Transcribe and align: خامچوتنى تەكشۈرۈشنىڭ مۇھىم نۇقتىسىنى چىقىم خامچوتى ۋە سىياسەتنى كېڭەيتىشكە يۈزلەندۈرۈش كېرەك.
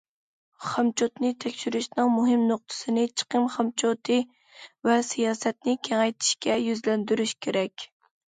خامچوتنى 0.67 1.29
تەكشۈرۈشنىڭ 1.43 2.07
مۇھىم 2.13 2.45
نۇقتىسىنى 2.51 3.03
چىقىم 3.21 3.45
خامچوتى 3.57 4.17
ۋە 4.89 4.97
سىياسەتنى 5.09 5.75
كېڭەيتىشكە 5.89 6.57
يۈزلەندۈرۈش 6.69 7.35
كېرەك. 7.47 7.87